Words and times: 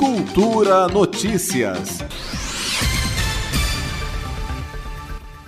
Cultura 0.00 0.88
Notícias. 0.88 2.02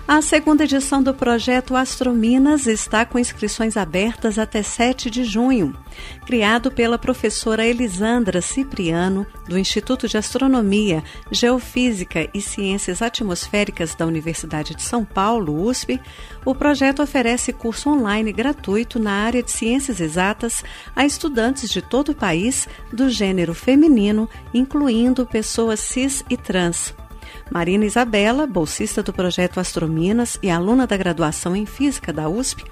A 0.06 0.20
segunda 0.20 0.64
edição 0.64 1.00
do 1.00 1.14
projeto 1.14 1.76
Astrominas 1.76 2.66
está 2.66 3.06
com 3.06 3.20
inscrições 3.20 3.76
abertas 3.76 4.36
até 4.36 4.60
7 4.60 5.08
de 5.08 5.22
junho. 5.22 5.74
Criado 6.26 6.72
pela 6.72 6.98
professora 6.98 7.64
Elisandra 7.64 8.42
Cipriano, 8.42 9.24
do 9.48 9.56
Instituto 9.56 10.08
de 10.08 10.18
Astronomia, 10.18 11.04
Geofísica 11.30 12.28
e 12.34 12.40
Ciências 12.40 13.00
Atmosféricas 13.00 13.94
da 13.94 14.04
Universidade 14.04 14.74
de 14.74 14.82
São 14.82 15.04
Paulo, 15.04 15.64
USP, 15.64 16.00
o 16.44 16.52
projeto 16.52 17.00
oferece 17.00 17.52
curso 17.52 17.88
online 17.88 18.32
gratuito 18.32 18.98
na 18.98 19.12
área 19.12 19.42
de 19.42 19.52
ciências 19.52 20.00
exatas 20.00 20.64
a 20.96 21.06
estudantes 21.06 21.70
de 21.70 21.80
todo 21.80 22.10
o 22.10 22.14
país 22.14 22.68
do 22.92 23.08
gênero 23.08 23.54
feminino, 23.54 24.28
incluindo 24.52 25.24
pessoas 25.24 25.78
cis 25.78 26.24
e 26.28 26.36
trans. 26.36 26.92
Marina 27.52 27.84
Isabela, 27.84 28.46
bolsista 28.46 29.02
do 29.02 29.12
projeto 29.12 29.60
Astrominas 29.60 30.38
e 30.42 30.48
aluna 30.48 30.86
da 30.86 30.96
graduação 30.96 31.54
em 31.54 31.66
Física 31.66 32.10
da 32.10 32.26
USP, 32.26 32.64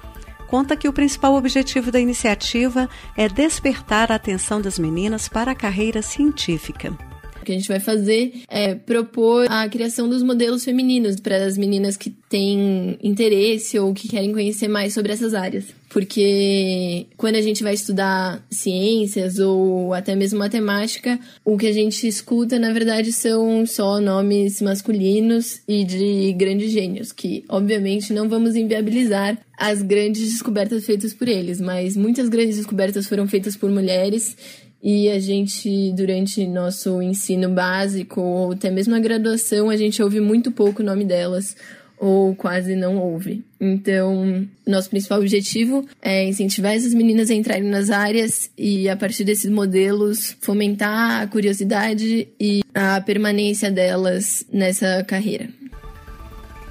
conta 0.47 0.75
que 0.75 0.87
o 0.87 0.93
principal 0.93 1.35
objetivo 1.35 1.91
da 1.91 1.99
iniciativa 1.99 2.89
é 3.15 3.29
despertar 3.29 4.11
a 4.11 4.15
atenção 4.15 4.59
das 4.59 4.79
meninas 4.79 5.29
para 5.29 5.51
a 5.51 5.55
carreira 5.55 6.01
científica. 6.01 6.97
O 7.41 7.45
que 7.45 7.51
a 7.51 7.55
gente 7.55 7.67
vai 7.67 7.79
fazer 7.79 8.33
é 8.47 8.75
propor 8.75 9.47
a 9.49 9.67
criação 9.67 10.07
dos 10.07 10.21
modelos 10.21 10.63
femininos 10.63 11.19
para 11.19 11.43
as 11.43 11.57
meninas 11.57 11.97
que 11.97 12.11
têm 12.29 12.99
interesse 13.01 13.79
ou 13.79 13.93
que 13.93 14.07
querem 14.07 14.31
conhecer 14.31 14.67
mais 14.67 14.93
sobre 14.93 15.11
essas 15.11 15.33
áreas. 15.33 15.65
Porque 15.89 17.07
quando 17.17 17.35
a 17.35 17.41
gente 17.41 17.63
vai 17.63 17.73
estudar 17.73 18.45
ciências 18.49 19.39
ou 19.39 19.93
até 19.93 20.15
mesmo 20.15 20.39
matemática, 20.39 21.19
o 21.43 21.57
que 21.57 21.67
a 21.67 21.73
gente 21.73 22.07
escuta, 22.07 22.57
na 22.59 22.71
verdade, 22.71 23.11
são 23.11 23.65
só 23.65 23.99
nomes 23.99 24.61
masculinos 24.61 25.61
e 25.67 25.83
de 25.83 26.33
grandes 26.33 26.71
gênios, 26.71 27.11
que 27.11 27.43
obviamente 27.49 28.13
não 28.13 28.29
vamos 28.29 28.55
inviabilizar 28.55 29.37
as 29.57 29.81
grandes 29.81 30.31
descobertas 30.31 30.85
feitas 30.85 31.13
por 31.13 31.27
eles, 31.27 31.59
mas 31.59 31.97
muitas 31.97 32.29
grandes 32.29 32.55
descobertas 32.55 33.07
foram 33.07 33.27
feitas 33.27 33.57
por 33.57 33.69
mulheres 33.69 34.37
e 34.83 35.09
a 35.09 35.19
gente, 35.19 35.91
durante 35.93 36.45
nosso 36.47 37.01
ensino 37.01 37.49
básico, 37.49 38.19
ou 38.19 38.51
até 38.53 38.71
mesmo 38.71 38.93
na 38.93 38.99
graduação, 38.99 39.69
a 39.69 39.77
gente 39.77 40.01
ouve 40.01 40.19
muito 40.19 40.51
pouco 40.51 40.81
o 40.81 40.85
nome 40.85 41.05
delas, 41.05 41.55
ou 41.99 42.33
quase 42.35 42.75
não 42.75 42.97
ouve. 42.97 43.43
Então, 43.59 44.47
nosso 44.65 44.89
principal 44.89 45.19
objetivo 45.19 45.85
é 46.01 46.27
incentivar 46.27 46.73
essas 46.73 46.95
meninas 46.95 47.29
a 47.29 47.35
entrarem 47.35 47.69
nas 47.69 47.91
áreas 47.91 48.49
e, 48.57 48.89
a 48.89 48.97
partir 48.97 49.23
desses 49.23 49.51
modelos, 49.51 50.35
fomentar 50.41 51.21
a 51.21 51.27
curiosidade 51.27 52.27
e 52.39 52.61
a 52.73 52.99
permanência 53.01 53.69
delas 53.69 54.43
nessa 54.51 55.03
carreira. 55.03 55.47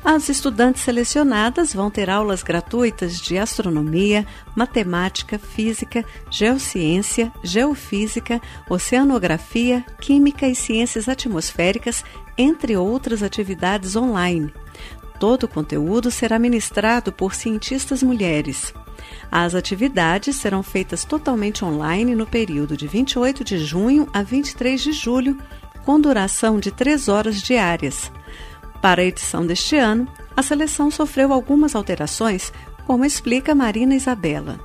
As 0.02 0.30
estudantes 0.30 0.82
selecionadas 0.82 1.74
vão 1.74 1.90
ter 1.90 2.08
aulas 2.08 2.42
gratuitas 2.42 3.20
de 3.20 3.36
astronomia, 3.36 4.26
matemática, 4.56 5.38
física, 5.38 6.04
geociência, 6.30 7.30
geofísica, 7.44 8.40
oceanografia, 8.68 9.84
química 10.00 10.48
e 10.48 10.54
ciências 10.54 11.06
atmosféricas, 11.06 12.02
entre 12.36 12.78
outras 12.78 13.22
atividades 13.22 13.94
online. 13.94 14.50
Todo 15.18 15.44
o 15.44 15.48
conteúdo 15.48 16.10
será 16.10 16.38
ministrado 16.38 17.12
por 17.12 17.34
cientistas 17.34 18.02
mulheres. 18.02 18.72
As 19.30 19.54
atividades 19.54 20.36
serão 20.36 20.62
feitas 20.62 21.04
totalmente 21.04 21.62
online 21.62 22.14
no 22.14 22.26
período 22.26 22.74
de 22.74 22.88
28 22.88 23.44
de 23.44 23.58
junho 23.58 24.08
a 24.14 24.22
23 24.22 24.80
de 24.80 24.92
julho, 24.92 25.36
com 25.84 26.00
duração 26.00 26.58
de 26.58 26.70
três 26.70 27.06
horas 27.06 27.42
diárias. 27.42 28.10
Para 28.81 29.03
a 29.03 29.05
edição 29.05 29.47
deste 29.47 29.77
ano, 29.77 30.09
a 30.34 30.42
seleção 30.42 30.91
sofreu 30.91 31.34
algumas 31.34 31.75
alterações, 31.75 32.51
como 32.86 33.05
explica 33.05 33.55
Marina 33.55 33.95
Isabela. 33.95 34.58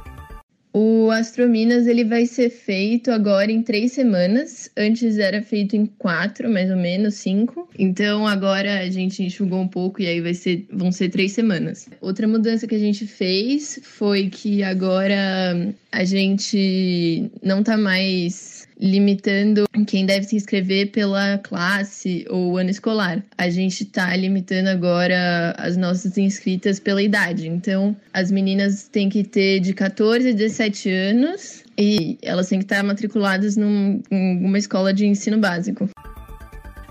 O 0.78 1.10
Astrominas 1.10 1.88
ele 1.88 2.04
vai 2.04 2.26
ser 2.26 2.50
feito 2.50 3.10
agora 3.10 3.50
em 3.50 3.62
três 3.62 3.94
semanas. 3.94 4.70
Antes 4.76 5.18
era 5.18 5.42
feito 5.42 5.74
em 5.76 5.86
quatro, 5.86 6.50
mais 6.50 6.70
ou 6.70 6.76
menos, 6.76 7.16
cinco. 7.16 7.70
Então 7.80 8.28
agora 8.28 8.80
a 8.80 8.90
gente 8.90 9.24
enxugou 9.24 9.60
um 9.62 9.70
pouco 9.70 10.02
e 10.02 10.08
aí 10.08 10.20
vai 10.20 10.34
ser, 10.34 10.66
vão 10.70 10.92
ser 10.92 11.08
três 11.08 11.32
semanas. 11.32 11.88
Outra 12.02 12.28
mudança 12.28 12.68
que 12.68 12.76
a 12.76 12.80
gente 12.80 13.08
fez 13.08 13.80
foi 13.84 14.30
que 14.30 14.64
agora 14.64 15.74
a 15.94 16.04
gente 16.04 17.32
não 17.42 17.64
tá 17.64 17.78
mais 17.78 18.65
limitando 18.80 19.66
quem 19.88 20.06
deve 20.06 20.26
se 20.26 20.36
inscrever 20.36 20.92
pela 20.92 21.38
classe 21.40 22.26
ou 22.30 22.58
ano 22.58 22.70
escolar. 22.70 23.24
A 23.38 23.50
gente 23.50 23.84
está 23.84 24.16
limitando 24.16 24.70
agora 24.70 25.56
as 25.58 25.78
nossas 25.78 26.18
inscritas 26.18 26.80
pela 26.80 27.02
idade. 27.02 27.48
Então, 27.48 27.96
as 28.14 28.32
meninas 28.32 28.88
têm 28.88 29.10
que 29.10 29.24
ter 29.24 29.60
de 29.60 29.74
14 29.74 30.30
a 30.30 30.34
17 30.34 30.90
anos 30.90 31.64
e 31.78 32.18
elas 32.22 32.50
têm 32.50 32.60
que 32.60 32.66
estar 32.66 32.84
matriculadas 32.84 33.56
num, 33.56 34.02
em 34.12 34.46
uma 34.46 34.58
escola 34.58 34.94
de 34.94 35.06
ensino 35.06 35.38
básico. 35.38 35.90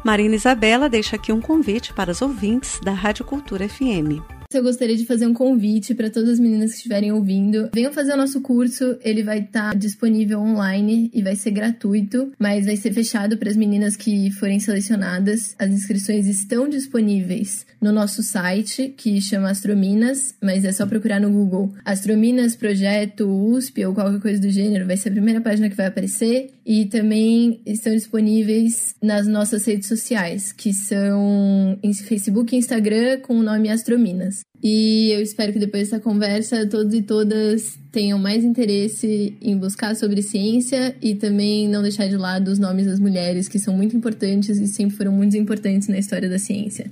Marina 0.04 0.34
Isabela 0.34 0.88
deixa 0.88 1.16
aqui 1.16 1.32
um 1.32 1.40
convite 1.40 1.94
para 1.94 2.10
os 2.10 2.20
ouvintes 2.20 2.78
da 2.84 2.92
Rádio 2.92 3.24
Cultura 3.24 3.66
FM 3.68 4.43
eu 4.56 4.62
gostaria 4.62 4.96
de 4.96 5.04
fazer 5.04 5.26
um 5.26 5.34
convite 5.34 5.94
para 5.94 6.10
todas 6.10 6.30
as 6.30 6.40
meninas 6.40 6.70
que 6.70 6.76
estiverem 6.76 7.12
ouvindo. 7.12 7.70
Venham 7.74 7.92
fazer 7.92 8.14
o 8.14 8.16
nosso 8.16 8.40
curso, 8.40 8.96
ele 9.02 9.22
vai 9.22 9.40
estar 9.40 9.70
tá 9.70 9.74
disponível 9.74 10.40
online 10.40 11.10
e 11.12 11.22
vai 11.22 11.36
ser 11.36 11.50
gratuito, 11.50 12.32
mas 12.38 12.66
vai 12.66 12.76
ser 12.76 12.92
fechado 12.92 13.36
para 13.36 13.50
as 13.50 13.56
meninas 13.56 13.96
que 13.96 14.30
forem 14.32 14.60
selecionadas. 14.60 15.54
As 15.58 15.70
inscrições 15.70 16.26
estão 16.26 16.68
disponíveis 16.68 17.66
no 17.80 17.92
nosso 17.92 18.22
site, 18.22 18.94
que 18.96 19.20
chama 19.20 19.50
Astrominas, 19.50 20.34
mas 20.40 20.64
é 20.64 20.72
só 20.72 20.86
procurar 20.86 21.20
no 21.20 21.30
Google 21.30 21.72
Astrominas 21.84 22.56
Projeto 22.56 23.28
USP 23.28 23.84
ou 23.84 23.94
qualquer 23.94 24.20
coisa 24.20 24.40
do 24.40 24.48
gênero, 24.48 24.86
vai 24.86 24.96
ser 24.96 25.10
a 25.10 25.12
primeira 25.12 25.40
página 25.40 25.68
que 25.68 25.76
vai 25.76 25.86
aparecer. 25.86 26.50
E 26.64 26.86
também 26.86 27.60
estão 27.66 27.92
disponíveis 27.92 28.94
nas 29.02 29.26
nossas 29.26 29.66
redes 29.66 29.86
sociais, 29.86 30.50
que 30.50 30.72
são 30.72 31.78
Facebook 32.08 32.54
e 32.54 32.58
Instagram 32.58 33.20
com 33.20 33.34
o 33.38 33.42
nome 33.42 33.68
Astrominas. 33.68 34.43
E 34.62 35.10
eu 35.10 35.20
espero 35.20 35.52
que 35.52 35.58
depois 35.58 35.90
dessa 35.90 36.00
conversa 36.00 36.66
todos 36.66 36.94
e 36.94 37.02
todas 37.02 37.78
tenham 37.92 38.18
mais 38.18 38.42
interesse 38.42 39.36
em 39.40 39.58
buscar 39.58 39.94
sobre 39.94 40.22
ciência 40.22 40.96
e 41.02 41.14
também 41.14 41.68
não 41.68 41.82
deixar 41.82 42.08
de 42.08 42.16
lado 42.16 42.48
os 42.48 42.58
nomes 42.58 42.86
das 42.86 42.98
mulheres, 42.98 43.46
que 43.46 43.58
são 43.58 43.76
muito 43.76 43.94
importantes 43.94 44.58
e 44.58 44.66
sempre 44.66 44.96
foram 44.96 45.12
muito 45.12 45.36
importantes 45.36 45.88
na 45.88 45.98
história 45.98 46.30
da 46.30 46.38
ciência. 46.38 46.90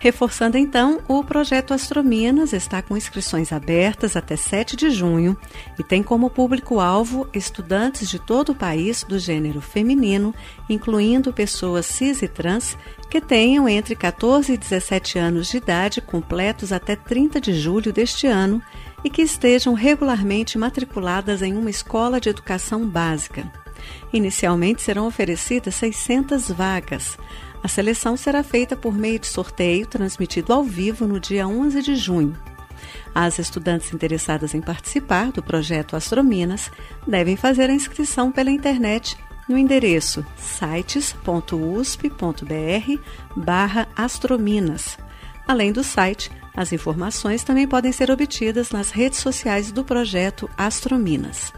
Reforçando 0.00 0.56
então, 0.56 1.00
o 1.08 1.24
projeto 1.24 1.74
Astrominas 1.74 2.52
está 2.52 2.80
com 2.80 2.96
inscrições 2.96 3.52
abertas 3.52 4.14
até 4.14 4.36
7 4.36 4.76
de 4.76 4.90
junho 4.90 5.36
e 5.76 5.82
tem 5.82 6.04
como 6.04 6.30
público-alvo 6.30 7.28
estudantes 7.34 8.08
de 8.08 8.20
todo 8.20 8.50
o 8.50 8.54
país 8.54 9.02
do 9.02 9.18
gênero 9.18 9.60
feminino, 9.60 10.32
incluindo 10.70 11.32
pessoas 11.32 11.84
cis 11.86 12.22
e 12.22 12.28
trans 12.28 12.78
que 13.10 13.20
tenham 13.20 13.68
entre 13.68 13.96
14 13.96 14.52
e 14.52 14.56
17 14.56 15.18
anos 15.18 15.48
de 15.48 15.56
idade 15.56 16.00
completos 16.00 16.72
até 16.72 16.94
30 16.94 17.40
de 17.40 17.52
julho 17.52 17.92
deste 17.92 18.28
ano 18.28 18.62
e 19.02 19.10
que 19.10 19.22
estejam 19.22 19.74
regularmente 19.74 20.56
matriculadas 20.56 21.42
em 21.42 21.56
uma 21.56 21.70
escola 21.70 22.20
de 22.20 22.28
educação 22.28 22.86
básica. 22.86 23.50
Inicialmente 24.12 24.82
serão 24.82 25.06
oferecidas 25.06 25.74
600 25.74 26.50
vagas. 26.50 27.18
A 27.62 27.68
seleção 27.68 28.16
será 28.16 28.42
feita 28.42 28.76
por 28.76 28.94
meio 28.94 29.18
de 29.18 29.26
sorteio 29.26 29.86
transmitido 29.86 30.52
ao 30.52 30.62
vivo 30.62 31.06
no 31.06 31.18
dia 31.18 31.46
11 31.46 31.82
de 31.82 31.96
junho. 31.96 32.36
As 33.14 33.38
estudantes 33.38 33.92
interessadas 33.92 34.54
em 34.54 34.60
participar 34.60 35.32
do 35.32 35.42
projeto 35.42 35.96
Astrominas 35.96 36.70
devem 37.06 37.36
fazer 37.36 37.68
a 37.68 37.74
inscrição 37.74 38.30
pela 38.30 38.50
internet 38.50 39.16
no 39.48 39.56
endereço 39.56 40.24
sites.usp.br 40.36 41.48
astrominas. 43.96 44.98
Além 45.46 45.72
do 45.72 45.82
site, 45.82 46.30
as 46.54 46.72
informações 46.72 47.42
também 47.42 47.66
podem 47.66 47.90
ser 47.90 48.10
obtidas 48.10 48.70
nas 48.70 48.90
redes 48.90 49.18
sociais 49.20 49.72
do 49.72 49.82
projeto 49.82 50.48
Astrominas. 50.56 51.52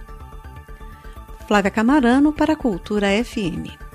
Flávia 1.49 1.71
Camarano 1.71 2.33
para 2.33 2.53
a 2.53 2.57
Cultura 2.57 3.09
FM. 3.25 3.90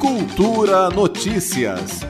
Cultura 0.00 0.88
Notícias. 0.88 2.00